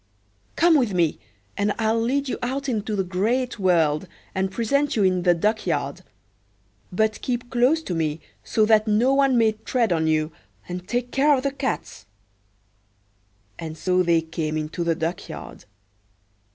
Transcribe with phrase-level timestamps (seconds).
[0.01, 0.41] Quack!
[0.41, 0.55] quack!
[0.55, 1.19] come with me,
[1.55, 5.67] and I'll lead you out into the great world, and present you in the duck
[5.67, 6.01] yard;
[6.91, 10.31] but keep close to me, so that no one may tread on you,
[10.67, 15.65] and take care of the cats!"And so they came into the duck yard.